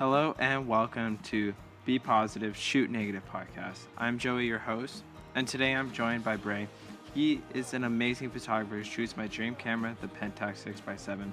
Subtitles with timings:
[0.00, 1.52] Hello and welcome to
[1.84, 3.80] Be Positive, Shoot Negative podcast.
[3.98, 6.68] I'm Joey, your host, and today I'm joined by Bray.
[7.12, 11.30] He is an amazing photographer who shoots my dream camera, the Pentax 6x7.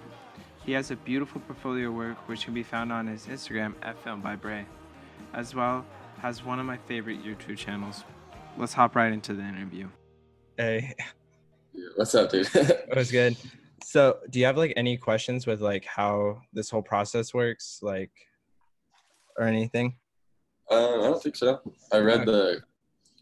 [0.65, 4.19] He has a beautiful portfolio work which can be found on his Instagram at Film
[4.19, 4.65] by Bray,
[5.33, 5.85] as well
[6.21, 8.03] as one of my favorite YouTube channels.
[8.57, 9.87] Let's hop right into the interview.
[10.57, 10.93] Hey,
[11.95, 12.49] What's up, dude?
[12.53, 13.37] it was good.
[13.85, 18.11] So, do you have like any questions with like how this whole process works, like,
[19.37, 19.95] or anything?
[20.69, 21.61] um, I don't think so.
[21.93, 22.61] I read the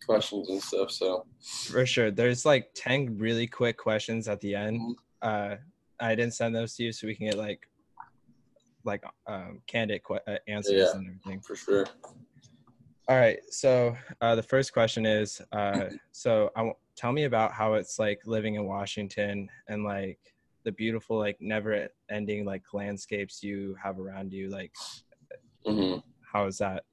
[0.05, 1.25] questions and stuff, so
[1.67, 2.09] For sure.
[2.11, 4.79] There's like 10 really quick questions at the end.
[4.79, 4.95] Mhm.
[5.21, 5.55] Uh,
[5.99, 7.67] I didn't send those to you so we can get like,
[8.83, 10.97] like, um, candid que- uh, answers Yeah.
[10.97, 11.41] and everything.
[11.41, 11.85] for sure.
[13.07, 13.37] All right.
[13.51, 17.99] So, uh, the first question is, uh, so I w- tell me about how it's
[17.99, 20.19] like living in Washington and like
[20.63, 24.49] the beautiful, like never ending like landscapes you have around you.
[24.49, 24.73] Like,
[25.65, 25.95] hmm
[26.31, 26.83] how is that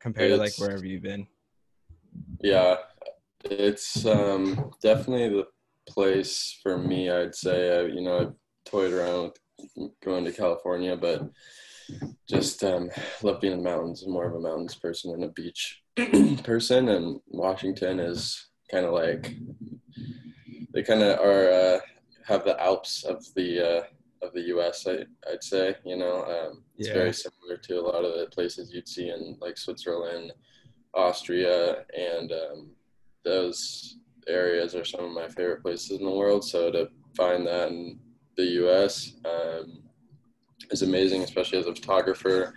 [0.00, 1.26] compared to like It's- wherever you've been?
[2.40, 2.76] Yeah,
[3.44, 5.46] it's um, definitely the
[5.88, 7.10] place for me.
[7.10, 7.78] I'd say.
[7.78, 8.32] I, you know, I've
[8.64, 9.32] toyed around
[9.76, 11.28] with going to California, but
[12.28, 12.90] just um,
[13.22, 14.02] love being in the mountains.
[14.04, 15.82] I'm more of a mountains person than a beach
[16.44, 19.34] person, and Washington is kind of like
[20.72, 21.78] they kind of are uh,
[22.26, 23.82] have the Alps of the uh,
[24.22, 24.86] of the U.S.
[24.86, 26.94] I, I'd say you know um, it's Yeah.
[26.94, 30.32] very similar to a lot of the places you'd see in like Switzerland,
[30.94, 32.70] Austria, and um,
[33.24, 36.44] those areas are some of my favorite places in the world.
[36.44, 37.98] So to find that in
[38.36, 39.14] the U.S.
[39.24, 39.82] Um,
[40.70, 42.54] is amazing, especially as a photographer,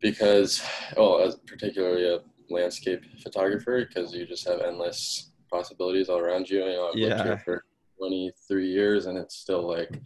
[0.00, 0.62] because
[0.96, 6.60] well, as particularly a landscape photographer, because you just have endless possibilities all around you.
[6.64, 7.64] You know, I've lived here for
[7.98, 10.00] 23 years, and it's still like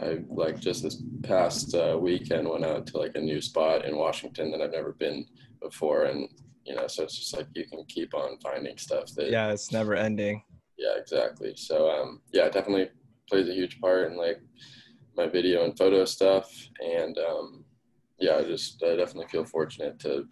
[0.00, 3.96] I like just this past uh, weekend went out to like a new spot in
[3.96, 5.24] Washington that I've never been
[5.62, 6.28] before, and
[6.64, 9.70] you know, so it's just like you can keep on finding stuff that Yeah, it's
[9.70, 10.42] never ending.
[10.76, 11.54] yeah, exactly.
[11.56, 12.88] So um, yeah, it definitely
[13.28, 14.40] plays a huge part in like
[15.16, 16.50] my video and photo stuff,
[16.84, 17.64] and um,
[18.18, 20.26] yeah, I just I definitely feel fortunate to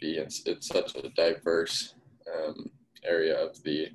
[0.00, 1.94] be in it's such a diverse
[2.34, 2.70] um,
[3.04, 3.88] area of the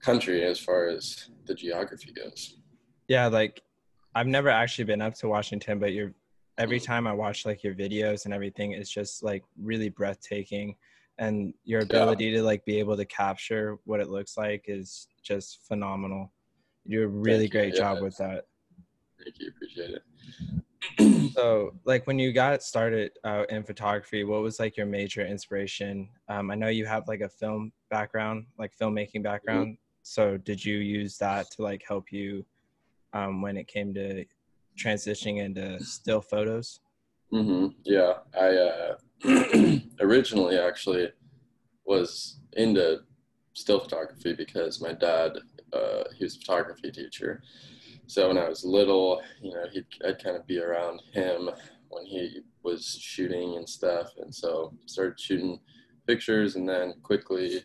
[0.00, 2.58] country as far as the geography goes.
[3.08, 3.62] Yeah, like
[4.14, 6.14] I've never actually been up to Washington, but you're
[6.56, 10.76] every time I watch like your videos and everything, it's just like really breathtaking.
[11.18, 15.60] And your ability to like be able to capture what it looks like is just
[15.66, 16.32] phenomenal.
[16.84, 17.50] You do a really you.
[17.50, 17.80] great Yeah.
[17.80, 18.44] job with that.
[19.22, 20.02] Thank you, appreciate it.
[21.32, 26.08] So, like when you got started uh, in photography, what was like your major inspiration?
[26.28, 29.78] Um, I know you have like a film background, like filmmaking background.
[30.02, 32.44] So, did you use that to like help you
[33.14, 34.24] um, when it came to
[34.78, 36.80] transitioning into still photos?
[37.30, 38.96] hmm Yeah, I uh,
[40.00, 41.08] originally actually
[41.86, 43.00] was into
[43.54, 45.32] still photography because my dad,
[45.72, 47.42] uh, he was a photography teacher.
[48.06, 51.48] So when I was little, you know, he'd, I'd kind of be around him
[51.88, 54.10] when he was shooting and stuff.
[54.18, 55.60] And so started shooting
[56.06, 57.62] pictures and then quickly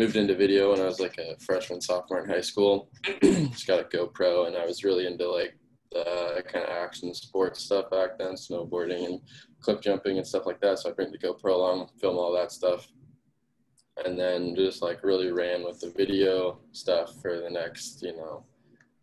[0.00, 2.90] moved into video when I was like a freshman, sophomore in high school.
[3.22, 5.58] Just got a GoPro and I was really into like
[5.92, 9.20] the kind of action sports stuff back then, snowboarding and
[9.60, 10.78] cliff jumping and stuff like that.
[10.78, 12.88] So I bring the GoPro along, film all that stuff,
[14.02, 18.46] and then just like really ran with the video stuff for the next, you know,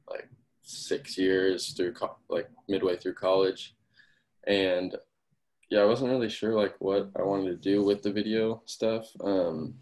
[0.09, 0.27] like
[0.63, 3.75] six years through co- like midway through college,
[4.47, 4.95] and
[5.69, 9.05] yeah, I wasn't really sure like what I wanted to do with the video stuff,
[9.23, 9.75] um,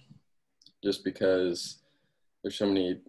[0.85, 1.79] just because
[2.43, 2.99] there's so many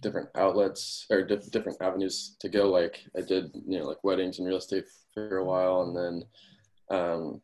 [0.00, 2.70] different outlets or di- different avenues to go.
[2.70, 6.24] Like I did, you know, like weddings and real estate for a while, and then
[6.90, 7.40] um,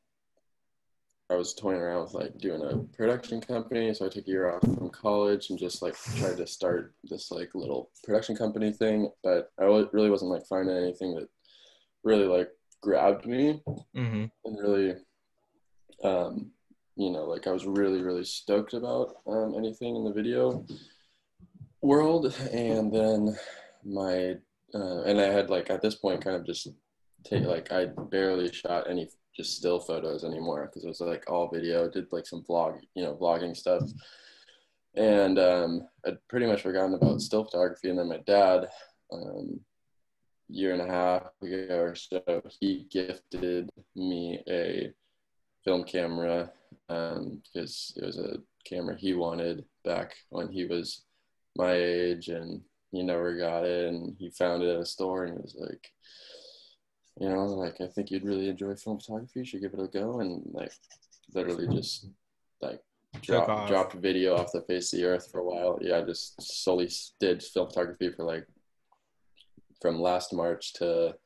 [1.31, 3.95] I was toying around with like doing a production company.
[3.95, 7.31] So I took a year off from college and just like tried to start this
[7.31, 9.11] like little production company thing.
[9.23, 11.29] But I really wasn't like finding anything that
[12.05, 12.51] really like
[12.83, 13.63] grabbed me
[13.97, 14.25] Mm-hmm.
[14.45, 14.95] and really
[16.03, 16.51] um,
[17.01, 20.65] you know like i was really really stoked about um, anything in the video
[21.83, 22.35] world.
[22.53, 23.37] And then
[23.85, 24.37] my
[24.75, 26.69] uh, and i had like at this point kind of just
[27.25, 31.49] take like i barely shot any just still photos anymore because it was like all
[31.49, 31.89] video.
[31.89, 33.83] Did like some vlog you know vlogging stuff.
[34.95, 37.91] And um, i'd pretty much forgotten about still photography.
[37.91, 38.69] And then my dad
[39.13, 39.61] um,
[40.49, 44.91] year and a half ago or so, he gifted me a
[45.65, 46.51] film camera
[46.91, 51.05] um, because it was a camera he wanted back when he was
[51.57, 52.61] my age, and
[52.93, 55.87] he never got it, and he found it at a store, and he was like,
[57.21, 59.41] you know, like I think you'd really enjoy film photography.
[59.41, 60.21] You should give it a go.
[60.21, 60.73] And like,
[61.35, 62.09] literally just
[62.61, 62.81] like
[63.23, 65.79] Took drop, dropped video off the face of the earth for a while.
[65.81, 66.89] Yeah, I just solely
[67.19, 68.47] did film photography for like
[69.83, 71.17] from last March to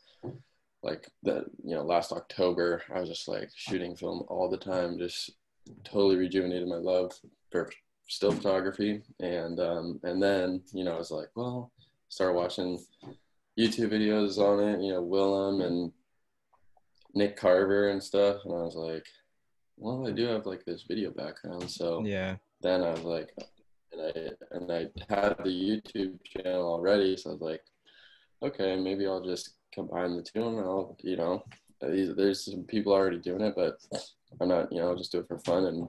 [0.83, 2.83] like the you know last October.
[2.93, 5.31] I was just like shooting film all the time, just
[5.85, 7.13] totally rejuvenated my love
[7.51, 7.71] for
[8.09, 9.03] still photography.
[9.21, 11.73] And um, and then you know I was like, well,
[12.09, 12.85] start watching
[13.59, 14.81] YouTube videos on it.
[14.83, 15.93] You know, Willem and
[17.15, 19.07] Nick Carver and stuff, and I was like,
[19.77, 22.37] well, I do have like this video background, so Yeah.
[22.61, 23.37] then I was like,
[23.93, 27.63] and I and I had the YouTube channel already, so I was like,
[28.43, 31.45] okay, maybe I'll just combine the two, and I'll, you know,
[31.81, 33.79] there's some people already doing it, but
[34.41, 35.89] I'm not, you know, I'll just do it for fun, and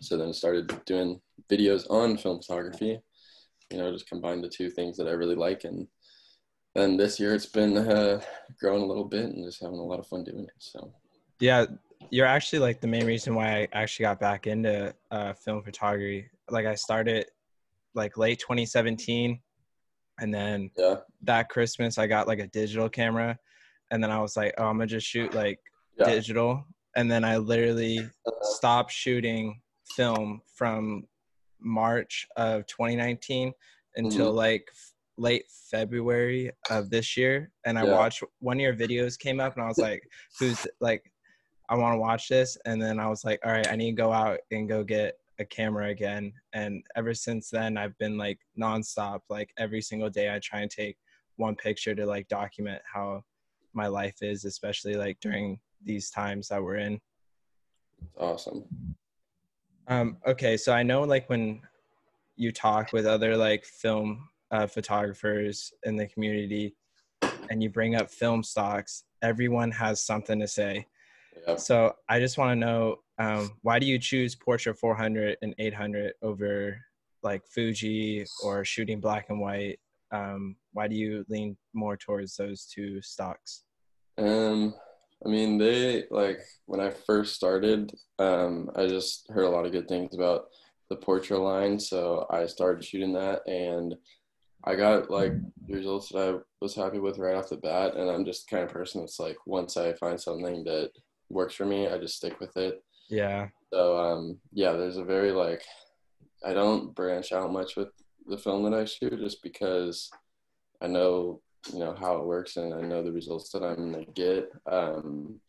[0.00, 1.20] so then I started doing
[1.50, 2.98] videos on film photography,
[3.70, 5.86] you know, just combine the two things that I really like, and
[6.74, 8.20] then this year it's been uh,
[8.60, 10.50] growing a little bit and just having a lot of fun doing it.
[10.58, 10.92] So.
[11.40, 11.66] Yeah,
[12.10, 16.28] you're actually like the main reason why I actually got back into uh, film photography.
[16.50, 17.26] Like I started
[17.94, 19.40] like late 2017,
[20.20, 23.38] and then yeah, that Christmas I got like a digital camera,
[23.90, 25.60] and then I was like, oh, I'm gonna just shoot like
[25.98, 26.64] yeah, digital,
[26.96, 28.08] and then I literally
[28.42, 29.60] stopped shooting
[29.96, 31.06] film from
[31.60, 33.52] March of 2019
[33.96, 34.36] until Mhm.
[34.36, 37.52] like f- late February of this year.
[37.64, 37.92] And I Yeah.
[37.92, 40.08] watched one of your videos came up and I was like,
[40.40, 41.12] who's like,
[41.68, 42.58] I want to watch this.
[42.66, 45.18] And then I was like, all right, I need to go out and go get
[45.38, 46.32] a camera again.
[46.52, 50.70] And ever since then, I've been like nonstop, like every single day, I try and
[50.70, 50.98] take
[51.36, 53.24] one picture to like document how
[53.72, 57.00] my life is, especially like during these times that we're in.
[58.18, 58.64] awesome.
[59.86, 61.60] Um, okay, so I know like when
[62.36, 66.74] you talk with other like film uh, photographers in the community
[67.50, 70.86] and you bring up film stocks, everyone has something to say.
[71.46, 71.56] Yeah.
[71.56, 76.14] So I just want to know um, why do you choose Portra 400 and 800
[76.22, 76.78] over
[77.22, 79.78] like Fuji or shooting black and white?
[80.12, 83.64] Um, why do you lean more towards those two stocks?
[84.18, 84.74] Um,
[85.24, 89.72] I mean, they like when I first started, um, I just heard a lot of
[89.72, 90.46] good things about
[90.90, 93.94] the Portra line, so I started shooting that, and
[94.66, 95.32] I got like
[95.68, 97.96] results that I was happy with right off the bat.
[97.96, 100.90] And I'm just the kind of person that's like, once I find something that
[101.28, 102.82] works for me, I just stick with it.
[103.10, 105.62] Yeah, So um, yeah, there's a very like,
[106.44, 107.88] I don't branch out much with
[108.26, 110.10] the film that I shoot, just because
[110.80, 114.04] I know you know how it works and I know the results that I'm gonna
[114.04, 114.50] get.
[114.66, 115.40] Um,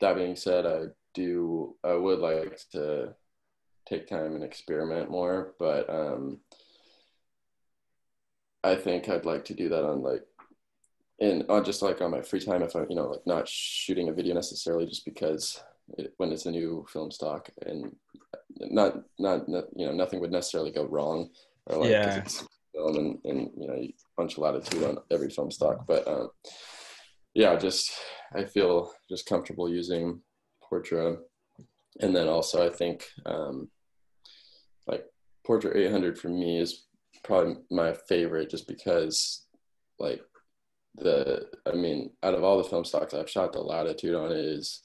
[0.00, 3.14] that being said, I do I would like to
[3.86, 6.40] take time and experiment more, but um,
[8.64, 10.24] I think I'd like to do that on like
[11.18, 14.08] in on just like on my free time if I'm you know like not shooting
[14.08, 15.62] a video necessarily just because
[15.98, 17.94] it, when it's a new film stock and
[18.58, 21.30] not not you know nothing would necessarily go wrong
[21.66, 22.18] or like Yeah.
[22.18, 25.86] it's film and, and you know you bunch of latitude on every film stock.
[25.86, 26.30] But um
[27.34, 27.90] yeah just
[28.34, 30.20] i feel just comfortable using
[30.70, 31.18] portra.
[32.00, 33.68] And then also i think um
[34.86, 35.04] like
[35.46, 36.86] portra 800 for me is
[37.24, 39.46] probably my favorite just because
[39.98, 40.22] like
[40.96, 44.38] the i mean out of all the film stocks i've shot the latitude on it
[44.38, 44.82] is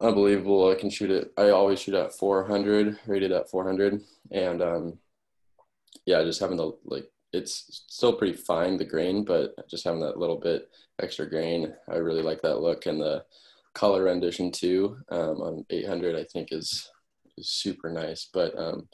[0.00, 0.70] unbelievable.
[0.70, 4.00] I can shoot it i always shoot at 400 rated at 400
[4.30, 4.98] and um
[6.06, 10.18] yeah, just having the like it's still pretty fine the grain, but just having that
[10.18, 10.68] little bit
[11.02, 13.24] extra grain, I really like that look and the
[13.74, 16.16] color rendition too um, on 800.
[16.16, 16.90] I think is
[17.36, 18.88] is super nice, but um,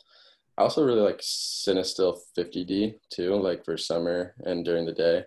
[0.56, 5.25] I also really like Cinestill 50D too, like for summer and during the day.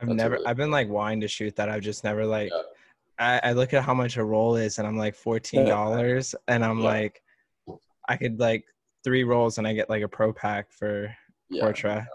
[0.00, 1.68] I've That's never, really- I've been like wanting to shoot that.
[1.68, 2.62] I've just never like, Yeah.
[3.18, 6.78] I, I look at how much a roll is and I'm like $14 and I'm
[6.78, 6.84] Yeah.
[6.84, 7.22] like,
[8.08, 8.64] I could like
[9.04, 11.14] three rolls and I get like a pro pack for
[11.50, 12.06] Yeah, Portra.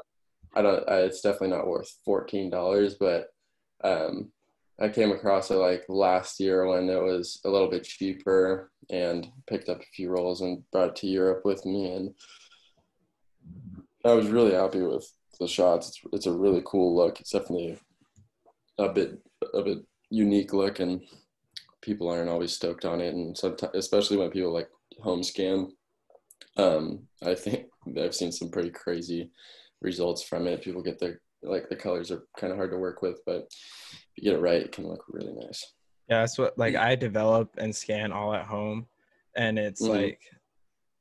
[0.58, 0.90] I don't.
[0.90, 3.28] I, it's definitely not worth fourteen dollars, but
[3.84, 4.32] um,
[4.80, 9.28] I came across it like last year when it was a little bit cheaper, and
[9.46, 12.16] picked up a few rolls and brought it to Europe with me, and
[14.04, 15.08] I was really happy with
[15.40, 15.90] the shots.
[15.90, 17.20] It's it's a really cool look.
[17.20, 17.78] It's definitely
[18.80, 19.20] a bit
[19.54, 21.04] of a bit unique look, and
[21.82, 24.70] people aren't always stoked on it, and sometimes especially when people like
[25.02, 25.72] home scan.
[26.58, 27.68] Um, I think
[28.02, 29.30] I've seen some pretty crazy
[29.82, 30.62] results from it.
[30.62, 34.04] People get their like the colors are kind of hard to work with, but if
[34.18, 35.64] you get it right, it can look really nice.
[36.10, 38.88] Yeah, that's what like I develop and scan all at home,
[39.36, 39.90] and it's Mhm.
[39.90, 40.22] like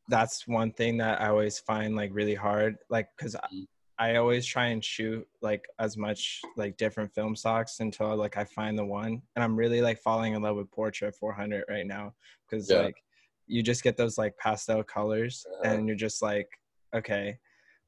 [0.09, 3.67] that's one thing that I always find like really hard, like because Mhm.
[3.99, 8.45] I always try and shoot like as much like different film stocks until like I
[8.45, 9.23] find the one.
[9.35, 12.15] And I'm really like falling in love with Portra 400 right now
[12.49, 12.81] because Yeah.
[12.83, 13.03] like
[13.47, 15.73] you just get those like pastel colors Uh-huh.
[15.73, 16.49] and you're just like
[16.95, 17.39] okay.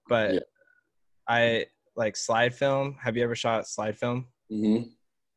[0.08, 0.40] But Yeah.
[1.28, 1.66] I
[1.96, 2.96] like slide film.
[3.02, 4.26] Have you ever shot slide film?
[4.50, 4.78] hmm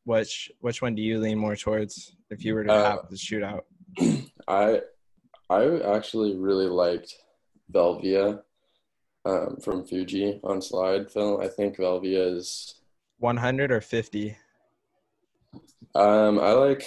[0.04, 3.16] Which which one do you lean more towards if you were to Uh, have the
[3.16, 3.62] shootout?
[4.48, 4.80] I
[5.50, 7.14] I actually really liked
[7.72, 8.42] Velvia
[9.24, 11.40] um, from Fuji on slide film.
[11.40, 12.74] I think Velvia is
[13.18, 14.36] 100 or 50?
[15.94, 16.84] um I like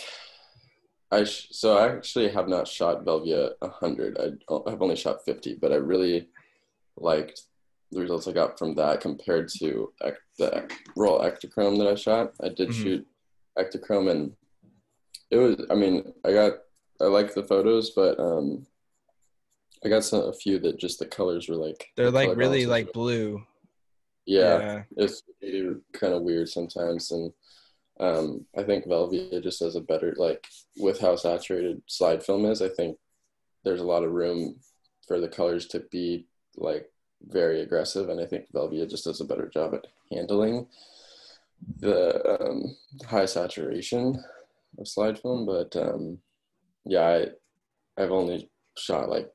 [1.11, 4.17] I sh- so I actually have not shot Velvia 100.
[4.17, 6.27] I I've only shot 50, but I really
[6.97, 7.43] liked
[7.91, 11.95] the results I got from that compared to ec- the ec- raw Ektachrome that I
[11.95, 12.33] shot.
[12.41, 12.73] I did Mhm.
[12.73, 13.07] shoot
[13.57, 14.35] Ektachrome and
[15.31, 16.53] it was I mean, I got
[17.01, 18.65] I liked the photos, but um
[19.83, 22.65] I got some, a few that just the colors were like They're the like really
[22.65, 23.45] like blue.
[24.25, 25.21] yeah, it's
[25.93, 27.31] kind of weird sometimes and
[27.99, 30.43] um, i think velvia just does a better like
[30.77, 32.97] with how saturated slide film is i think
[33.63, 34.59] there's a lot of room
[35.07, 36.25] for the colors to be
[36.57, 36.91] like
[37.23, 40.67] very aggressive and i think velvia just does a better job at handling
[41.79, 42.75] the um,
[43.07, 44.21] high saturation
[44.77, 46.17] of slide film but um,
[46.85, 47.01] yeah
[47.97, 49.31] I, i've only shot like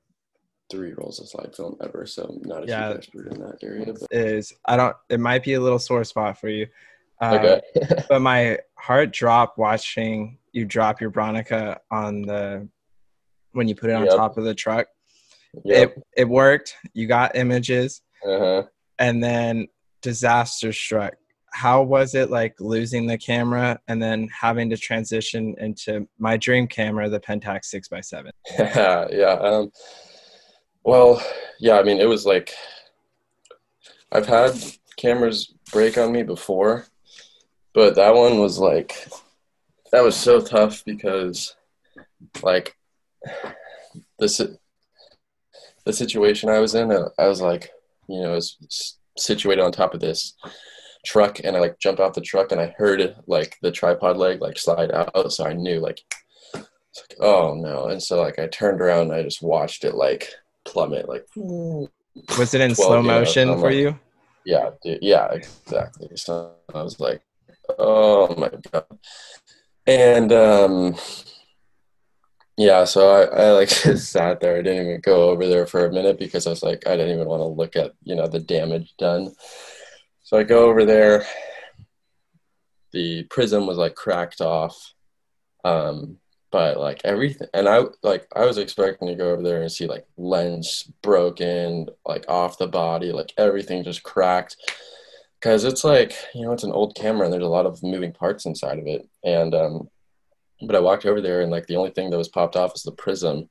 [0.71, 2.89] three rolls of slide film ever so i'm not a Yeah.
[2.89, 4.97] huge expert in that area but Is I don't.
[5.09, 6.67] It might be a little sore spot for you.
[7.21, 12.69] Uh, okay but my heart dropped watching you drop your Bronica on the
[13.53, 14.15] when you put it on Yep.
[14.15, 14.87] top of the truck.
[15.65, 15.97] Yep.
[15.97, 16.77] It it worked.
[16.95, 18.65] You got images, Uh-huh.
[18.99, 19.67] and then
[20.03, 21.15] disaster struck.
[21.53, 26.69] How was it like losing the camera and then having to transition into my dream
[26.69, 28.31] camera, the Pentax six x seven?
[28.57, 29.33] Yeah, yeah.
[29.33, 29.73] Um,
[30.85, 31.21] well,
[31.59, 31.79] yeah.
[31.79, 32.53] I mean, it was like
[34.13, 34.53] I've had
[34.97, 36.87] cameras break on me before,
[37.75, 38.95] but that one was like
[39.91, 41.57] that was so tough because
[42.45, 42.77] like
[44.21, 44.41] this
[45.91, 46.91] the situation I was in.
[47.19, 47.71] I was like,
[48.09, 50.35] you know, I was situated on top of this
[51.05, 54.41] truck, and I like jumped off the truck, and I heard like the tripod leg
[54.41, 56.01] like slide out, so I knew like
[56.55, 57.87] like, oh no.
[57.87, 60.29] And so like I turned around and I just watched it like
[60.65, 63.99] plummet like Was it in 12, slow motion I'm for like- you?
[64.45, 66.09] yeah, dude, yeah, exactly.
[66.17, 67.21] So I was like,
[67.79, 68.85] oh my god.
[69.87, 70.97] And um
[72.57, 74.57] yeah, so I, I like just sat there.
[74.57, 77.15] I didn't even go over there for a minute because I was like, I didn't
[77.15, 79.33] even want to look at, you know, the damage done.
[80.23, 81.27] So I go over there.
[82.93, 84.95] The prism was like cracked off.
[85.65, 86.19] Um,
[86.51, 89.87] but like everything and I like I was expecting to go over there and see
[89.87, 94.57] like lens broken, like off the body, like everything just cracked.
[95.41, 98.13] Cause it's like, you know, it's an old camera and there's a lot of moving
[98.13, 99.09] parts inside of it.
[99.25, 99.89] And um
[100.63, 102.83] but I walked over there and like the only thing that was popped off was
[102.83, 103.49] the prism.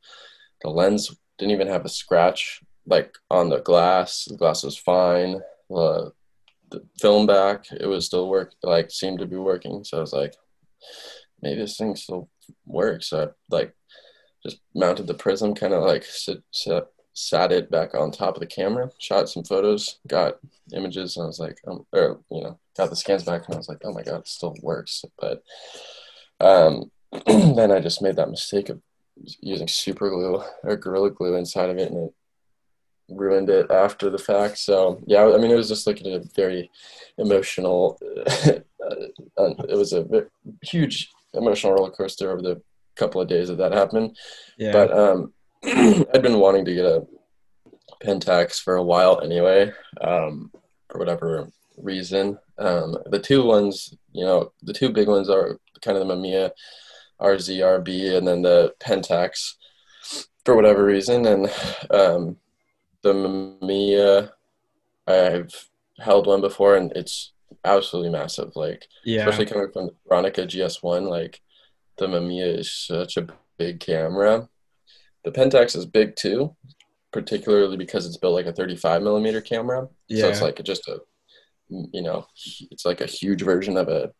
[0.61, 4.25] The lens didn't even have a scratch like on the glass.
[4.25, 5.41] The glass was fine.
[5.69, 6.11] The,
[6.71, 9.83] the film back, it was still work like seemed to be working.
[9.83, 10.35] So I was like,
[11.41, 12.29] maybe this thing still
[12.65, 13.09] works.
[13.09, 13.73] So I like
[14.43, 18.39] just mounted the prism, kind of like sit, sit, sat it back on top of
[18.39, 20.35] the camera, shot some photos, got
[20.73, 23.57] images, and I was like, um, or you know, got the scans back, and I
[23.57, 25.03] was like, oh my god, it still works.
[25.19, 25.43] But
[26.39, 26.91] um,
[27.25, 28.81] then I just made that mistake of
[29.41, 32.13] using super glue or gorilla glue inside of it, and it
[33.09, 34.57] ruined it after the fact.
[34.57, 36.69] So yeah, I mean, it was just like a very
[37.17, 37.97] emotional.
[38.01, 38.65] it
[39.77, 40.05] was a
[40.63, 42.61] huge emotional roller coaster over the
[42.95, 44.17] couple of days that that happened.
[44.57, 44.71] Yeah.
[44.73, 47.07] But um, I'd been wanting to get a
[48.03, 50.51] Pentax for a while anyway, um,
[50.89, 52.37] for whatever reason.
[52.57, 56.51] Um, the two ones, you know, the two big ones are kind of the Mamiya
[57.21, 59.55] RZRB and then the Pentax
[60.45, 61.25] for whatever reason.
[61.25, 61.45] And
[61.91, 62.37] um,
[63.01, 64.31] the Mamiya,
[65.07, 67.33] I've held one before and it's
[67.65, 68.55] absolutely massive.
[68.55, 69.21] Like, yeah.
[69.21, 71.41] especially coming from the Bronica GS1, like
[71.97, 74.49] the Mamiya is such a big camera.
[75.23, 76.55] The Pentax is big too,
[77.11, 79.87] particularly because it's built like a 35 millimeter camera.
[80.07, 80.23] yeah.
[80.23, 81.01] So it's like just a,
[81.69, 82.25] you know,
[82.71, 84.11] it's like a huge version of a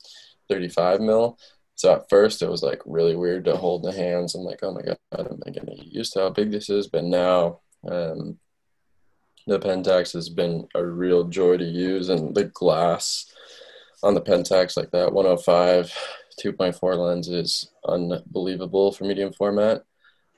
[0.50, 1.40] 35 mil.
[1.80, 4.74] So at first it was like really weird to hold the hands and like, oh
[4.74, 6.88] my God, am I gonna get used to how big this is?
[6.88, 8.38] But now, um,
[9.48, 13.32] the Pentax has been a real joy to use, and the glass
[14.04, 15.98] on the Pentax, like that 105
[16.44, 19.86] 2.4 lens, is unbelievable for medium format.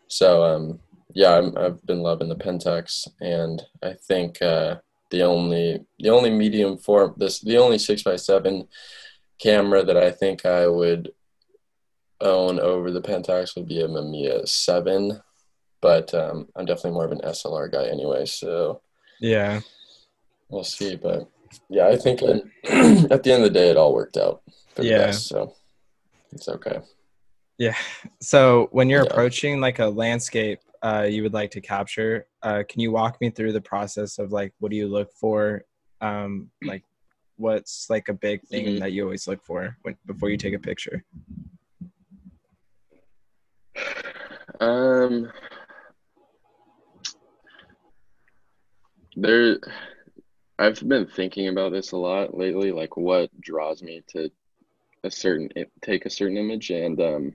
[0.09, 0.79] So, um,
[1.15, 4.75] yeah, I'm, I've been loving the Pentax, and I think uh,
[5.09, 8.67] the only the only medium form this the only six by seven
[9.39, 11.11] camera that I think I would
[12.21, 15.19] own over the Pentax would be a Mamiya seven,
[15.81, 18.25] but um, I'm definitely more of an SLR guy anyway.
[18.25, 18.81] So
[19.19, 19.61] Yeah.
[20.49, 20.95] we'll see.
[20.95, 21.29] But
[21.69, 22.41] yeah, I think at,
[23.11, 24.41] at the end of the day, it all worked out
[24.75, 25.07] for the Yeah.
[25.07, 25.27] best.
[25.27, 25.55] So
[26.31, 26.79] it's okay.
[27.57, 27.75] Yeah.
[28.21, 29.11] So when you're Yeah.
[29.11, 33.29] approaching like a landscape uh, you would like to capture, uh, can you walk me
[33.29, 35.63] through the process of like what do you look for?
[36.01, 36.83] Um, like
[37.37, 38.79] what's like a big thing Mhm.
[38.79, 41.03] that you always look for when before you take a picture?
[44.59, 45.31] Um,
[49.15, 49.59] there,
[50.59, 54.29] I've been thinking about this a lot lately, like what draws me to
[55.03, 55.49] a certain
[55.81, 57.33] take a certain image, and um,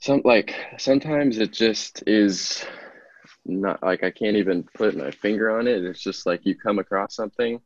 [0.00, 2.64] some like sometimes it just is
[3.46, 5.84] not like I can't even put my finger on it.
[5.84, 7.60] It's just like you come across something,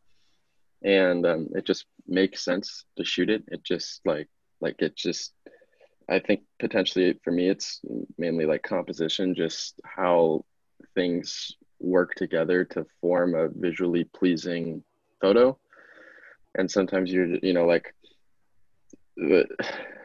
[0.83, 3.45] and um, it just makes sense to shoot it.
[3.49, 4.29] It just like
[4.61, 5.33] like it just
[6.09, 7.81] I think potentially for me, it's
[8.17, 10.45] mainly like composition, just how
[10.95, 14.83] things work together to form a visually pleasing
[15.21, 15.59] photo.
[16.57, 17.95] And sometimes you're, you know, like
[19.17, 19.47] the,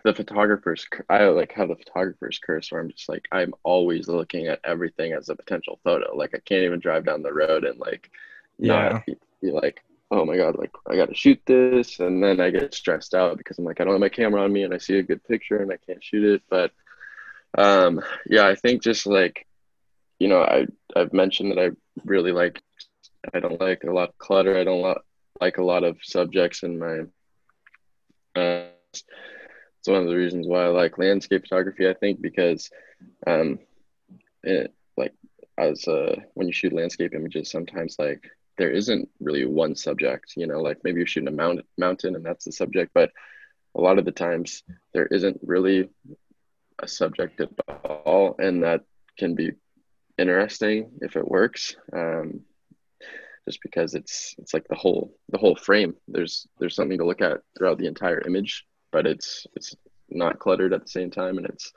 [0.03, 4.47] the photographer's, I like have the photographer's curse where I'm just like, I'm always looking
[4.47, 6.15] at everything as a potential photo.
[6.15, 8.09] Like I can't even drive down the road and like
[8.59, 11.99] not be, be like, oh my god like i gotta shoot this.
[11.99, 14.53] And then i get stressed out because i'm like i don't have my camera on
[14.53, 16.41] me and i see a good picture and i can't shoot it.
[16.49, 16.71] But
[17.57, 19.45] um yeah i think just like
[20.19, 21.69] you know i i've mentioned that i
[22.03, 22.61] really like
[23.33, 24.57] i don't like a lot of clutter.
[24.57, 24.97] I don't
[25.39, 26.99] like a lot of subjects in my
[28.39, 32.69] uh it's one of the reasons why i like landscape photography i think because
[33.27, 33.59] um
[34.43, 35.13] it like
[35.57, 38.23] as uh when you shoot landscape images sometimes like
[38.57, 42.25] there isn't really one subject you know like maybe you're shooting a mount- mountain and
[42.25, 43.11] that's the subject but
[43.75, 45.89] a lot of the times there isn't really
[46.79, 47.49] a subject at
[47.95, 48.81] all and that
[49.17, 49.51] can be
[50.17, 52.41] interesting if it works um,
[53.45, 55.95] just because it's it's like the whole the whole frame.
[56.07, 59.75] There's there's something to look at throughout the entire image but it's it's
[60.09, 61.73] not cluttered at the same time and it's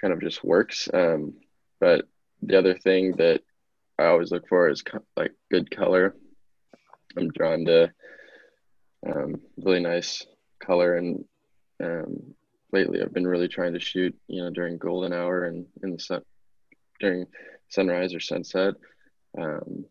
[0.00, 1.34] kind of just works um,
[1.80, 2.06] but
[2.42, 3.42] the other thing that
[3.98, 6.16] I always look for is co- like good color.
[7.16, 7.92] I'm drawn to
[9.06, 10.26] um, really nice
[10.64, 11.24] color, and
[11.82, 12.34] um,
[12.72, 15.98] lately I've been really trying to shoot, you know, during golden hour and in the
[15.98, 16.22] sun,
[17.00, 17.26] during
[17.68, 18.74] sunrise or sunset,
[19.38, 19.84] um,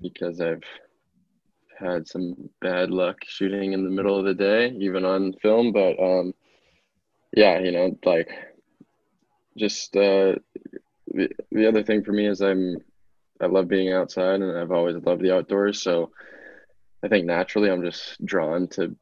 [0.00, 0.64] because I've
[1.78, 5.72] had some bad luck shooting in the middle of the day, even on film.
[5.72, 6.34] But um,
[7.34, 8.28] yeah, you know, like
[9.56, 10.34] just uh,
[11.06, 12.76] the the other thing for me is I'm
[13.40, 15.82] I love being outside and I've always loved the outdoors.
[15.82, 16.10] So
[17.02, 18.96] I think naturally I'm just drawn to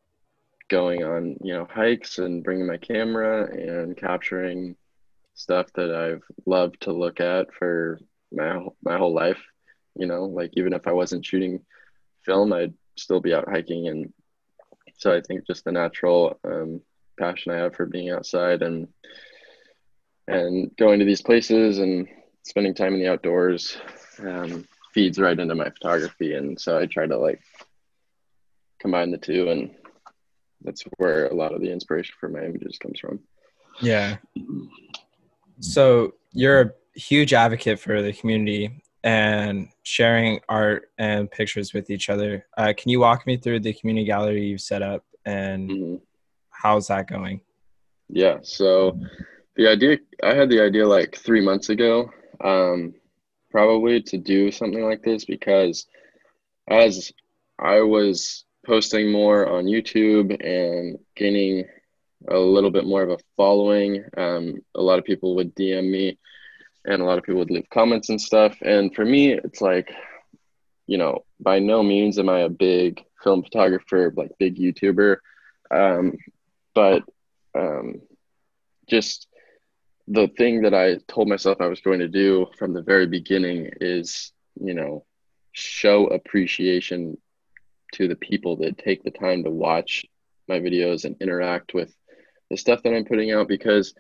[0.68, 4.76] going on, you know, hikes and bringing my camera and capturing
[5.34, 8.00] stuff that I've loved to look at for
[8.32, 9.42] my my whole life.
[9.96, 11.60] You know, like even if I wasn't shooting
[12.22, 13.88] film, I'd still be out hiking.
[13.88, 14.12] And
[14.96, 16.80] so I think just the natural um,
[17.18, 18.88] passion I have for being outside and
[20.26, 22.08] and going to these places and
[22.42, 23.76] spending time in the outdoors
[24.20, 27.40] um, feeds right into my photography and so i try to like
[28.80, 29.70] combine the two and
[30.62, 33.18] that's where a lot of the inspiration for my images comes from
[33.80, 34.16] Yeah.
[35.60, 42.08] So you're a huge advocate for the community and sharing art and pictures with each
[42.08, 42.46] other.
[42.56, 46.00] Uh, can you walk me through the community gallery you've set up and Mhm.
[46.50, 47.40] how's that going?
[48.10, 48.98] yeah so
[49.56, 52.10] the idea i had the idea like three months ago
[52.42, 52.94] um,
[53.54, 55.86] probably to do something like this because
[56.68, 57.12] as
[57.58, 61.64] i was posting more on youtube and gaining
[62.28, 66.18] a little bit more of a following um, a lot of people would dm me
[66.84, 68.56] and a lot of people would leave comments and stuff.
[68.62, 69.92] And for me it's like
[70.86, 75.16] you know by no means am i a big film photographer like big youtuber.
[75.70, 76.16] Um,
[76.74, 77.02] but
[77.54, 78.02] um,
[78.88, 79.28] just
[80.06, 83.70] the thing that I told myself I was going to do from the very beginning
[83.80, 85.04] is, you know,
[85.52, 87.16] show appreciation
[87.94, 90.04] to the people that take the time to watch
[90.48, 91.94] my videos and interact with
[92.50, 93.94] the stuff that I'm putting out because,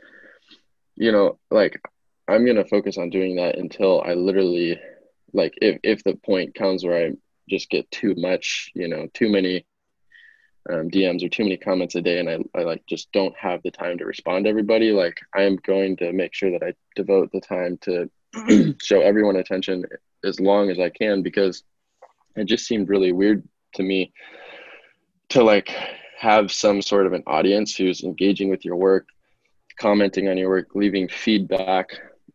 [0.94, 1.80] you know, like
[2.28, 4.78] I'm going to focus on doing that until I literally,
[5.32, 7.12] like, if, if the point comes where I
[7.48, 9.66] just get too much, you know, too many
[10.70, 13.62] um, DMs or too many comments a day, and I, I like just don't have
[13.62, 14.92] the time to respond to everybody.
[14.92, 18.10] Like I am going to make sure that I devote the time to
[18.82, 19.84] show everyone attention
[20.24, 21.62] as long as I can because
[22.36, 24.12] it just seemed really weird to me
[25.30, 25.70] to like
[26.18, 29.06] have some sort of an audience who's engaging with your work,
[29.78, 31.90] commenting on your work, leaving feedback,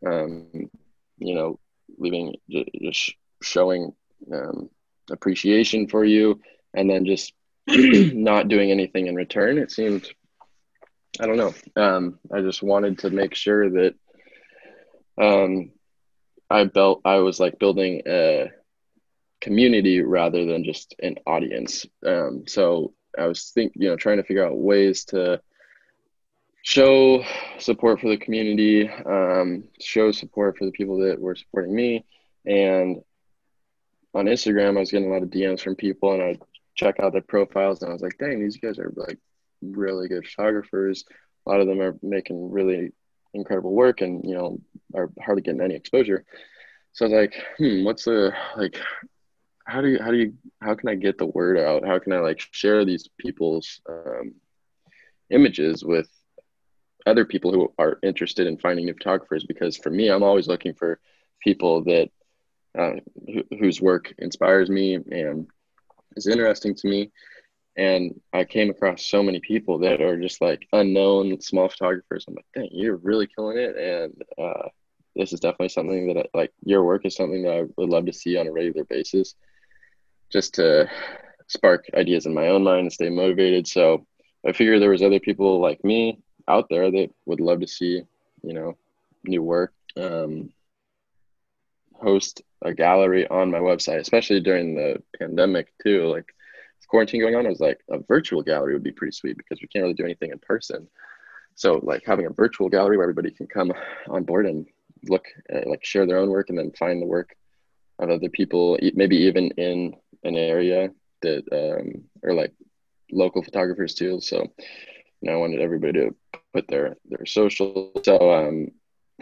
[0.06, 0.70] um,
[1.18, 1.60] you know,
[1.98, 2.36] leaving
[2.82, 3.94] just showing
[4.32, 4.70] um,
[5.12, 6.40] appreciation for you,
[6.74, 7.34] and then just
[8.14, 9.58] not doing anything in return.
[9.58, 10.10] It seemed,
[11.20, 11.54] I don't know.
[11.76, 13.96] Um, I just wanted to make sure that
[15.22, 15.72] um,
[16.50, 18.52] I built, I was like building a
[19.42, 21.86] community rather than just an audience.
[22.06, 25.42] Um, so I was think you know trying to figure out ways to
[26.62, 27.24] show
[27.58, 32.06] support for the community, um, show support for the people that were supporting me,
[32.46, 33.02] and
[34.14, 36.38] on Instagram I was getting a lot of DMs from people, and I
[36.80, 39.20] check out their profiles, and I was like, dang, these guys are like
[39.62, 41.04] really good photographers.
[41.46, 42.94] A lot of them are making really
[43.34, 44.60] incredible work, and you know
[44.96, 46.24] are hardly getting any exposure.
[46.94, 48.80] So I was like, hmm, what's the like
[49.66, 51.86] how do you how do you how can I get the word out?
[51.86, 54.36] How can I like share these people's um,
[55.30, 56.10] images with
[57.06, 59.44] other people who are interested in finding new photographers?
[59.46, 61.00] Because for me, I'm always looking for
[61.42, 62.10] people that
[62.78, 62.94] uh,
[63.60, 65.48] whose work inspires me and
[66.16, 67.12] is interesting to me.
[67.78, 72.26] And I came across so many people that are just like unknown small photographers.
[72.28, 73.78] I'm like, dang, you're really killing it.
[73.78, 74.68] And uh,
[75.16, 78.06] this is definitely something that I, like your work is something that I would love
[78.08, 79.36] to see on a regular basis
[80.30, 80.90] just to
[81.48, 83.68] spark ideas in my own mind and stay motivated.
[83.68, 84.06] So
[84.46, 88.02] I figured there was other people like me out there that would love to see,
[88.44, 88.78] you know,
[89.24, 89.74] new work.
[89.98, 90.52] Um,
[92.02, 96.08] host a gallery on my website, especially during the pandemic too.
[96.08, 96.34] Like
[96.90, 99.68] quarantine going on, I was like, a virtual gallery would be pretty sweet because we
[99.68, 100.88] can't really do anything in person.
[101.56, 103.72] So like having a virtual gallery where everybody can come
[104.10, 104.66] on board and
[105.08, 107.36] look, at, like share their own work and then find the work
[108.00, 110.90] of other people, maybe even in an area
[111.22, 112.54] that um, are like
[113.12, 114.20] local photographers too.
[114.22, 114.52] So
[115.22, 116.16] you know, I wanted everybody to
[116.54, 117.92] put their their social.
[118.04, 118.68] So um,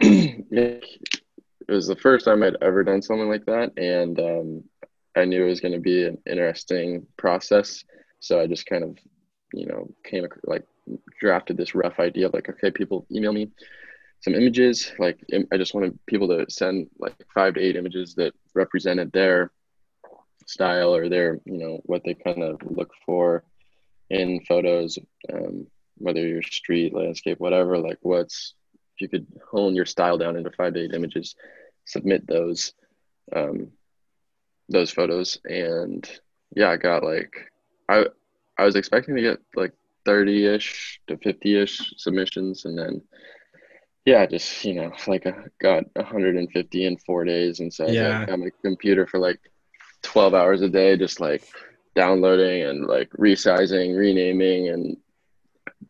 [1.68, 4.64] it was the first time I'd ever done something like that, and um,
[5.16, 7.84] I knew it was going to be an interesting process.
[8.20, 8.96] So I just kind of,
[9.52, 10.64] you know, came like
[11.20, 13.50] drafted this rough idea of like, okay, people email me
[14.20, 14.92] some images.
[14.98, 15.20] Like
[15.52, 19.52] I just wanted people to send like five to eight images that represented their
[20.48, 23.44] style or their you know what they kind of look for
[24.08, 24.98] in photos
[25.32, 25.66] um,
[25.98, 28.54] whether you're street landscape whatever like what's
[28.98, 31.36] if you could hone your style down into five to eight images
[31.88, 32.74] submit those
[33.34, 33.72] um,
[34.68, 35.38] those photos.
[35.44, 36.08] And
[36.56, 37.34] yeah i got like
[37.90, 38.06] i
[38.56, 39.72] i was expecting to get like
[40.06, 42.64] 30ish to 50ish submissions.
[42.64, 43.02] And then
[44.04, 47.60] yeah just you know like I got 150 in four days.
[47.60, 48.22] And so yeah.
[48.22, 49.40] i got my computer for like
[50.02, 51.42] 12 hours a day just like
[51.94, 54.96] downloading and like resizing renaming and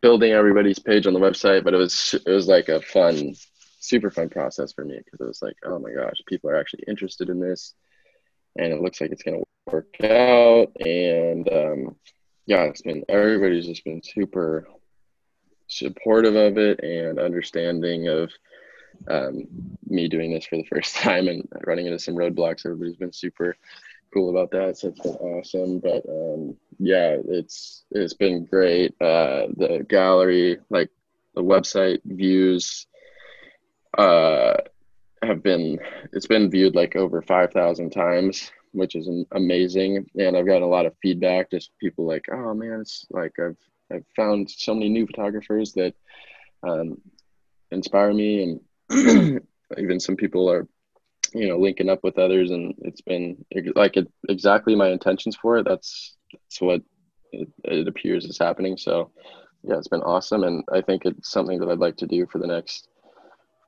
[0.01, 3.33] building everybody's page on the website but it was it was like a fun
[3.79, 6.83] super fun process for me because it was like oh my gosh people are actually
[6.87, 7.73] interested in this
[8.57, 11.95] and it looks like it's going to work out and um,
[12.45, 14.67] yeah it's been everybody's just been super
[15.67, 18.31] supportive of it and understanding of
[19.07, 19.47] um,
[19.87, 22.65] me doing this for the first time and running into some roadblocks.
[22.65, 23.55] Everybody's been super
[24.13, 24.77] cool about that.
[24.77, 25.79] So it's been awesome.
[25.79, 28.91] But um, yeah, it's it's been great.
[29.01, 30.89] Uh, the gallery, like
[31.35, 32.87] the website views,
[33.97, 34.53] uh,
[35.21, 35.79] have been
[36.13, 40.09] it's been viewed like over five thousand times, which is amazing.
[40.17, 41.51] And I've gotten a lot of feedback.
[41.51, 43.57] Just people like, oh man, it's like I've
[43.91, 45.95] I've found so many new photographers that
[46.63, 46.99] um,
[47.71, 49.41] inspire me, and
[49.77, 50.67] even some people are
[51.33, 53.43] you know linking up with others and it's been
[53.75, 55.65] like it, exactly my intentions for it.
[55.67, 56.81] That's that's what
[57.31, 58.77] it, it, appears is happening.
[58.77, 59.11] So
[59.63, 62.37] yeah it's been awesome and i think it's something that i'd like to do for
[62.37, 62.87] the next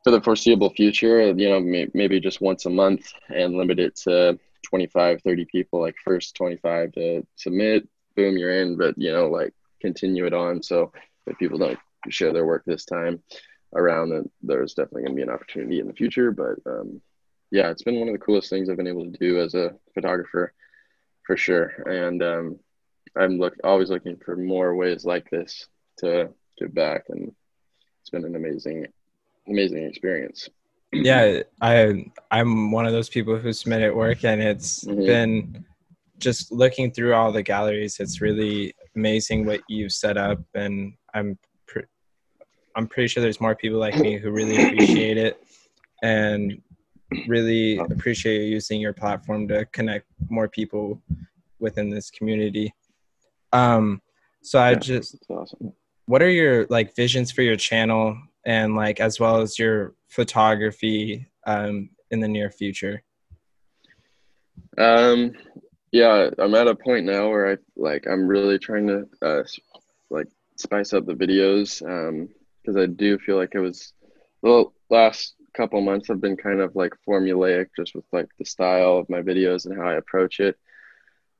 [0.05, 3.93] for the foreseeable future you know may, maybe just once a month and limit it
[3.97, 9.27] to 25 30 people like first 25 to submit boom you're in but you know
[9.27, 10.61] like continue it on.
[10.61, 10.93] So
[11.27, 13.21] if people don't share their work this time
[13.75, 17.01] around there's definitely going to be an opportunity in the future but um,
[17.51, 19.75] yeah, it's been one of the coolest things I've been able to do as a
[19.93, 20.53] photographer,
[21.23, 21.67] for sure.
[21.85, 22.59] And um,
[23.17, 27.33] I'm look always looking for more ways like this to give back, and
[27.99, 28.87] it's been an amazing,
[29.47, 30.49] amazing experience.
[30.93, 35.05] Yeah, I I'm one of those people who submitted work, and it's mm-hmm.
[35.05, 35.65] been
[36.19, 37.99] just looking through all the galleries.
[37.99, 41.37] It's really amazing what you've set up, and I'm
[41.67, 41.83] pre-
[42.77, 45.43] I'm pretty sure there's more people like me who really appreciate it.
[46.03, 46.61] And
[47.27, 51.01] really appreciate you using your platform to connect more people
[51.59, 52.73] within this community.
[53.53, 54.01] Um,
[54.41, 54.79] so I Yeah.
[54.79, 55.73] just, awesome.
[56.05, 61.27] what are your like visions for your channel and like as well as your photography
[61.45, 63.03] um, in the near future?
[64.77, 65.33] Um,
[65.91, 69.43] yeah, I'm at a point now where I like I'm really trying to uh
[70.09, 72.29] like spice up the videos um
[72.61, 73.93] because I do feel like it was
[74.43, 78.97] the last couple months have been kind of like formulaic just with like the style
[78.97, 80.57] of my videos and how I approach it.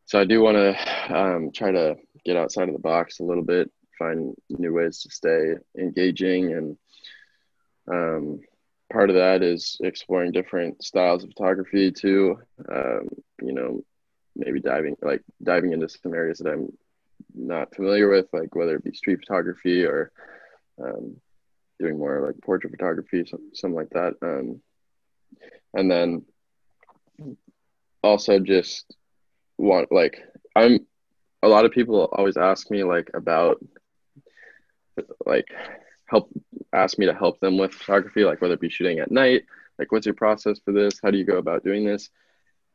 [0.06, 1.96] So I do want to um, try to
[2.26, 6.78] get outside of the box a little bit, find new ways to stay engaging and
[7.90, 8.40] um,
[8.92, 12.38] part of that is exploring different styles of photography too.
[12.70, 13.08] Um,
[13.42, 13.84] you know,
[14.36, 16.72] maybe diving like diving into some areas that I'm
[17.34, 20.12] not familiar with, like whether it be street photography or
[20.84, 21.18] um,
[21.82, 24.14] doing more like portrait photography, some, something like that.
[24.22, 24.62] Um,
[25.74, 26.26] and then
[28.04, 28.96] also just
[29.58, 30.20] want like
[30.56, 30.80] I'm
[31.44, 33.58] a lot of people always ask me like about
[35.26, 35.48] like
[36.06, 36.30] help
[36.74, 39.44] ask me to help them with photography, like whether it be shooting at night,
[39.80, 41.00] like what's your process for this?
[41.02, 42.10] How do you go about doing this?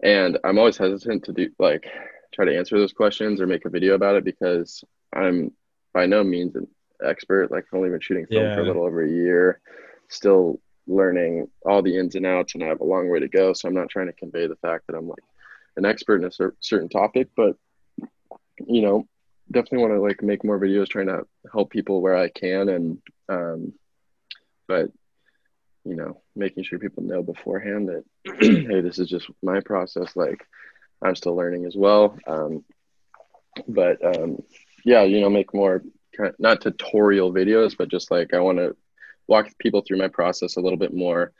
[0.03, 1.87] And I'm always hesitant to do like
[2.35, 5.53] try to answer those questions or make a video about it because I'm
[5.95, 6.66] by no means an
[7.05, 7.51] expert.
[7.51, 9.61] Like I've only been shooting film for a little over a year,
[10.09, 13.53] still learning all the ins and outs, and I have a long way to go.
[13.53, 15.25] So I'm not trying to convey the fact that I'm like
[15.77, 17.57] an expert in a cer- certain topic, but
[18.67, 19.07] you know,
[19.51, 22.99] definitely want to like make more videos trying to help people where I can and
[23.29, 23.73] um
[24.69, 24.91] but
[25.85, 28.05] you know, making sure people know beforehand that
[28.41, 30.45] hey, this is just my process like
[31.03, 32.19] I'm still learning as well.
[32.27, 32.65] Um
[33.69, 34.43] but um
[34.85, 35.83] yeah, you know, make more
[36.17, 38.77] kind not tutorial videos, but just like I want to
[39.27, 41.33] walk people through my process a little bit more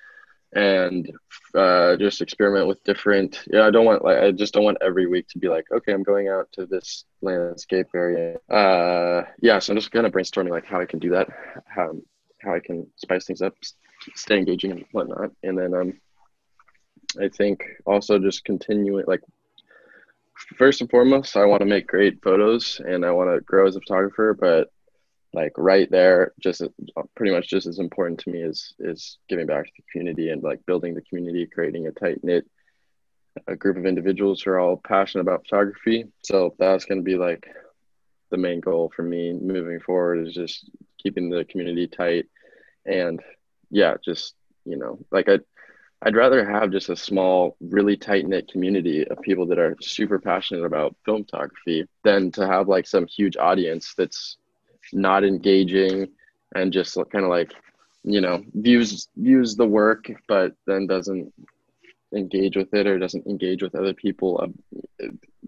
[0.55, 1.11] and
[1.55, 5.07] uh, just experiment with different yeah i don't want like i just don't want every
[5.07, 8.37] week to be like okay i'm going out to this landscape area.
[8.49, 11.29] Uh yeah so i'm just kind of brainstorming like how i can do that
[11.67, 11.93] how
[12.41, 13.55] how i can spice things up
[14.15, 15.31] stay engaging and whatnot.
[15.43, 16.01] And then um
[17.21, 19.23] i think also just continuing like
[20.57, 23.77] first and foremost i want to make great photos and i want to grow as
[23.77, 24.69] a photographer but
[25.33, 26.63] like right there just
[27.15, 30.43] pretty much just as important to me is is giving back to the community and
[30.43, 32.47] like building the community creating a tight knit
[33.47, 36.07] a group of individuals who are all passionate about photography.
[36.23, 37.47] So that's going to be like
[38.31, 40.69] the main goal for me moving forward is just
[41.03, 42.27] keeping the community tight
[42.85, 43.21] and
[43.71, 45.39] yeah just you know like i
[46.07, 50.21] I'd rather have just a small, really tight knit community of people that are super
[50.21, 54.37] passionate about film photography than to have like some huge audience that's
[54.93, 56.07] not engaging
[56.55, 57.53] and just kind of like,
[58.05, 61.35] you know, views views the work but then doesn't
[62.15, 65.07] engage with it or doesn't engage with other people, uh,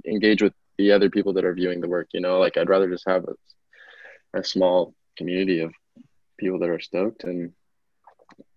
[0.08, 2.08] engage with the other people that are viewing the work.
[2.12, 5.72] You know, like I'd rather just have a, a small community of
[6.36, 7.52] people that are stoked and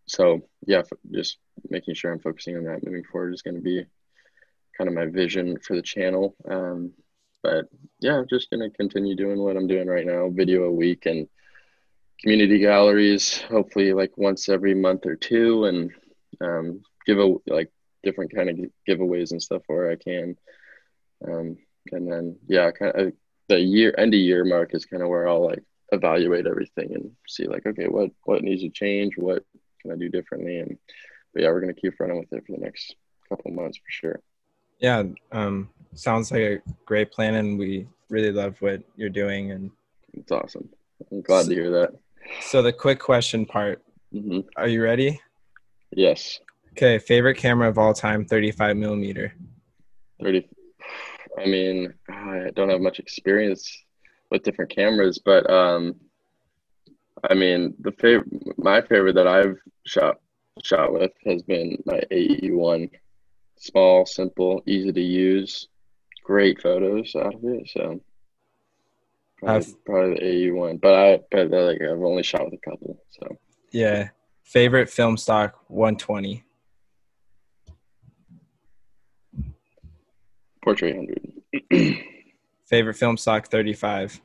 [0.08, 1.38] so yeah just
[1.70, 3.84] making sure i'm focusing on that moving forward is going to be
[4.78, 6.36] kind of my vision for the channel.
[6.50, 6.94] Um,
[7.44, 7.66] but
[8.00, 11.06] yeah i'm just going to continue doing what i'm doing right now video a week
[11.06, 11.28] and
[12.20, 15.92] community galleries hopefully like once every month or two and
[16.42, 17.72] um, give a like
[18.04, 20.36] different kind of giveaways and stuff where i can.
[21.28, 21.58] Um,
[21.92, 23.14] and then yeah kind of
[23.50, 27.12] the year end of year mark is kind of where i'll like evaluate everything and
[27.28, 29.14] see like okay what what needs to change?
[29.18, 29.44] What
[29.82, 30.60] can i do differently?
[30.60, 30.78] And
[31.34, 32.96] but yeah we're going to keep running with it for the next
[33.30, 34.20] couple of months for sure
[34.80, 39.52] Yeah, um, sounds like a great plan, and we really love what you're doing.
[39.52, 39.72] And
[40.14, 40.68] it's awesome
[41.12, 41.92] i'm glad to hear that
[42.42, 45.20] so the quick question part: hmm Are you ready?
[45.96, 46.40] yes
[46.74, 49.34] Okay, favorite camera of all time, 35 millimeter.
[50.22, 50.48] 30
[51.40, 53.64] i mean i don't have much experience
[54.30, 55.96] with different cameras but um
[57.30, 60.18] i mean the favorite my favorite that i've shot
[60.64, 62.90] shot with has been my ae1
[63.58, 65.68] small simple easy to use.
[66.24, 68.00] Great photos out of it so
[69.40, 73.02] probably, I've- probably the ae1 but i but like i've only shot with a couple
[73.10, 73.38] so.
[73.72, 74.10] Yeah,
[74.44, 76.44] favorite film stock, 120.
[80.66, 80.94] Portra
[81.72, 81.98] 100
[82.66, 84.22] Favorite film stock, 35.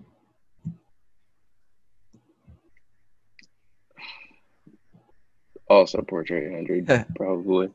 [5.69, 7.71] Also Portra 100 probably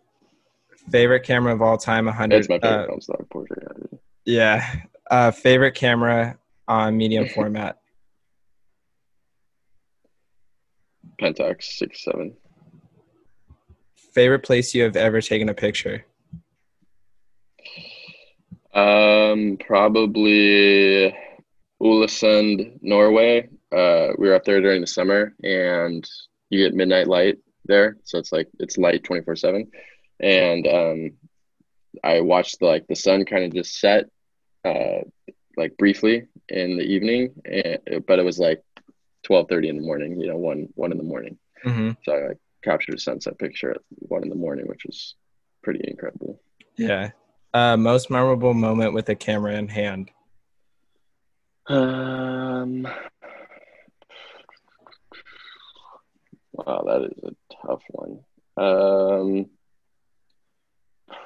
[0.89, 2.35] Favorite camera of all time, 100.
[2.35, 4.75] it's my favorite uh, film stock Portra 100 yeah.
[5.09, 7.77] Uh, favorite camera on medium format.
[11.19, 12.33] pentax 6 7
[14.13, 16.05] favorite place you have ever taken a picture?
[18.73, 21.15] Um, probably
[21.81, 23.49] Ålesund, Norway.
[23.71, 26.07] Uh, we were up there during the summer, and
[26.49, 29.71] you get midnight light there, so it's like it's light twenty four seven.
[30.19, 31.11] And um,
[32.03, 34.05] I watched the, like the sun kind of just set,
[34.63, 34.99] uh,
[35.57, 38.61] like briefly in the evening, and but it was like
[39.23, 40.19] twelve thirty in the morning.
[40.19, 41.37] You know, one one in the morning.
[41.65, 41.91] Mm-hmm.
[42.03, 45.15] So I like, captured a sunset picture at one in the morning, which was
[45.63, 46.39] pretty incredible.
[46.77, 47.11] Yeah.
[47.53, 50.09] Uh, most memorable moment with a camera in hand.
[51.67, 52.87] Um,
[56.53, 57.31] wow, that is a
[57.65, 58.19] tough one.
[58.57, 59.49] Um,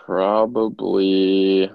[0.05, 1.69] probably.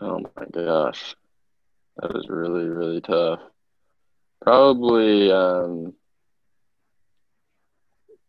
[0.00, 1.16] Oh my gosh,
[1.96, 3.40] that is really really tough.
[4.40, 5.94] Probably, um,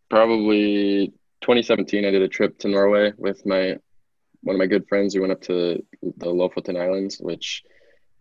[0.10, 2.06] probably 2017.
[2.06, 3.78] I did a trip to Norway with my
[4.42, 5.14] one of my good friends.
[5.14, 7.64] We went up to the Lofoten Islands, which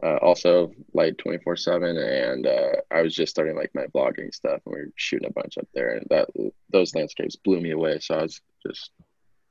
[0.02, 1.96] uh, also light 24 seven.
[1.96, 5.32] And uh, I was just starting like my vlogging stuff and we were shooting a
[5.32, 6.28] bunch up there and that,
[6.72, 7.98] those landscapes blew me away.
[8.00, 8.90] So I was just,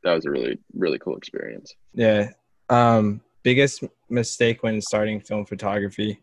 [0.03, 1.73] that was a really, really cool experience.
[1.93, 2.29] Yeah.
[2.69, 6.19] Um, biggest mistake when starting film photography?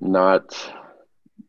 [0.00, 0.72] Not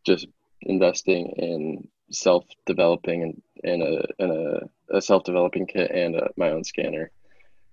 [0.05, 0.27] just
[0.61, 6.63] investing in self-developing and in a in a, a self-developing kit and a, my own
[6.63, 7.11] scanner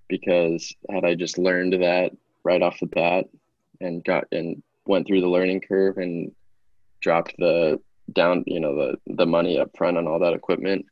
[0.09, 2.13] because had I just learned that
[2.45, 3.27] right off the bat
[3.81, 6.33] and got and went through the learning curve and
[7.01, 7.81] dropped the
[8.13, 10.87] down you know the the money up front on all that equipment.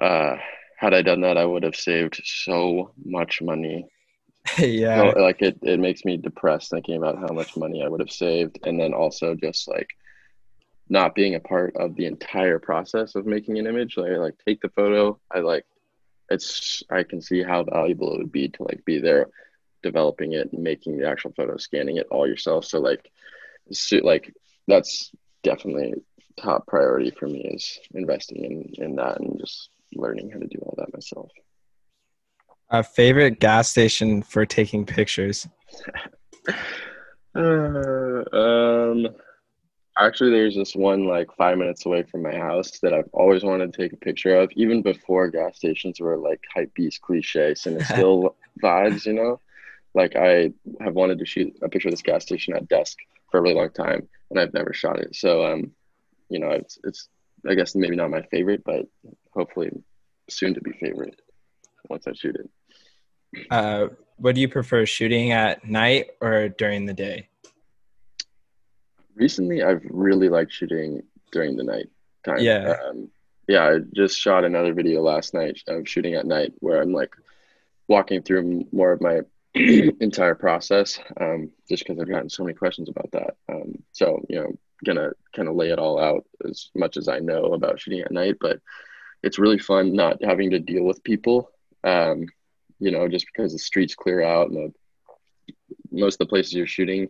[0.00, 0.36] Uh
[0.76, 3.86] had I done that I would have saved so much money.
[4.58, 5.12] Yeah.
[5.12, 8.12] So, like it, it makes me depressed thinking about how much money I would have
[8.12, 8.60] saved.
[8.64, 9.88] And then also just like
[10.88, 13.96] not being a part of the entire process of making an image.
[13.96, 15.18] Like I like take the photo.
[15.34, 15.66] I like
[16.30, 19.26] it's I can see how valuable it would be to like be there
[19.86, 22.64] developing it and making the actual photo scanning it all yourself.
[22.64, 23.10] So like
[23.70, 24.34] so, like
[24.66, 25.94] that's definitely
[26.36, 30.58] top priority for me is investing in in that and just learning how to do
[30.62, 31.30] all that myself.
[32.70, 35.46] A favorite gas station for taking pictures?
[37.38, 39.08] Uh, um
[39.98, 43.72] Actually, there's this one like five minutes away from my house that I've always wanted
[43.72, 47.76] to take a picture of, even before gas stations were like hype beast cliche and
[47.76, 49.40] it's still vibes, you know?
[49.96, 52.98] Like I have wanted to shoot a picture of this gas station at dusk
[53.30, 55.16] for a really long time and I've never shot it.
[55.16, 55.72] So um,
[56.28, 57.08] you know, it's it's
[57.48, 58.86] I guess maybe not my favorite, but
[59.32, 59.70] hopefully
[60.30, 61.20] soon to be favorite
[61.88, 63.46] once I shoot it.
[63.50, 67.28] Uh what do you prefer shooting at night or during the day?
[69.16, 71.88] recently I've really liked shooting during the night
[72.24, 72.38] time.
[72.38, 72.76] Yeah.
[72.88, 73.10] Um,
[73.48, 77.14] yeah, I just shot another video last night of shooting at night where I'm like
[77.88, 79.20] walking through more of my
[80.00, 83.36] entire process um, just because I've gotten so many questions about that.
[83.48, 84.52] Um, so, you know,
[84.84, 88.12] gonna kind of lay it all out as much as I know about shooting at
[88.12, 88.60] night, but
[89.22, 91.50] it's really fun not having to deal with people.
[91.84, 92.26] Um,
[92.78, 94.72] you know, just because the streets clear out and
[95.48, 95.54] the,
[95.90, 97.08] most of the places you're shooting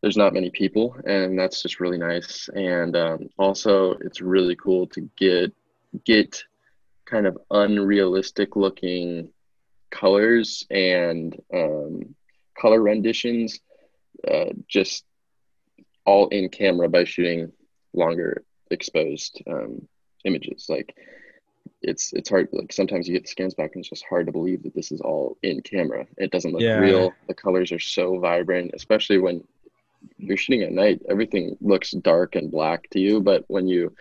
[0.00, 4.86] there's not many people and that's just really nice and um, also it's really cool
[4.86, 5.52] to get
[6.04, 6.42] get
[7.04, 9.28] kind of unrealistic looking
[9.90, 12.14] colors and um,
[12.58, 13.60] color renditions
[14.30, 15.04] uh, just
[16.04, 17.52] all in camera by shooting
[17.92, 19.86] longer exposed um,
[20.24, 20.96] images like
[21.82, 24.32] it's it's hard like sometimes you get the scans back and it's just hard to
[24.32, 26.80] believe that this is all in camera it doesn't look Yeah.
[26.80, 29.42] real the colors are so vibrant especially when
[30.18, 33.20] you're shooting at night, everything looks dark and black to you.
[33.20, 33.94] But when you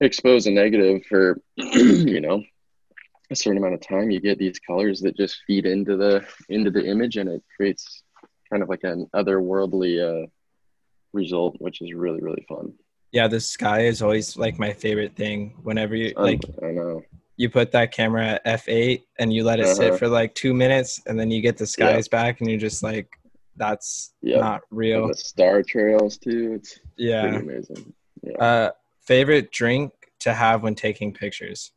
[0.00, 2.42] expose a negative for, you know,
[3.30, 6.70] a certain amount of time, you get these colors that just feed into the into
[6.70, 8.02] the image, and it creates
[8.50, 10.26] kind of like an otherworldly uh,
[11.12, 12.72] result, which is really really fun.
[13.12, 15.54] Yeah, the sky is always like my favorite thing.
[15.62, 17.02] Whenever you like I know.
[17.36, 19.96] you put that camera at f8 and you let it sit Uh-huh.
[19.98, 23.08] for like two minutes and then you get the skies back and you're just like
[23.56, 24.40] that's Yeah.
[24.40, 26.54] not And real the star trails too.
[26.54, 27.92] It's yeah amazing.
[28.22, 28.36] Yeah.
[28.38, 28.70] uh
[29.02, 31.72] favorite drink to have when taking pictures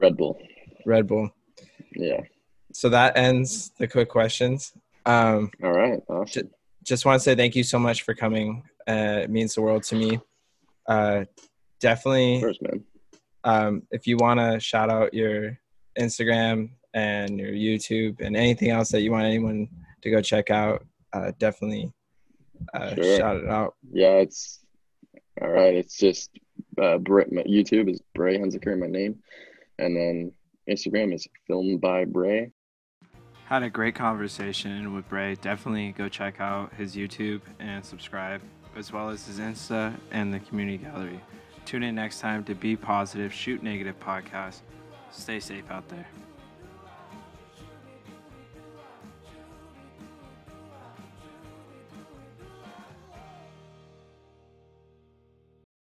[0.00, 0.38] Red Bull.
[0.86, 1.30] red bull
[1.94, 2.20] Yeah.
[2.72, 4.72] so that ends the quick questions
[5.06, 6.00] um All right.
[6.08, 6.50] Awesome.
[6.84, 9.82] just want to say thank you so much for coming uh it means the world
[9.84, 10.20] to me
[10.86, 11.24] uh
[11.80, 12.84] definitely First, man.
[13.44, 15.58] um, if you want to shout out your
[15.98, 19.68] Instagram and your YouTube and anything else that you want anyone
[20.02, 21.92] to go check out, uh, definitely
[22.74, 23.16] uh, Sure.
[23.16, 23.74] shout it out.
[23.92, 24.60] Yeah, it's
[25.40, 26.30] All right, it's just
[26.80, 29.20] uh, Bray, my YouTube is Bray Hunziker, my name,
[29.78, 30.32] and then
[30.68, 32.52] Instagram is filmed by Bray.
[33.46, 35.34] Had a great conversation with Bray.
[35.36, 38.42] Definitely go check out his YouTube and subscribe,
[38.76, 41.20] as well as his Insta and the community gallery.
[41.64, 44.60] Tune in next time to Be Positive, Shoot Negative podcast.
[45.10, 46.06] Stay safe out there.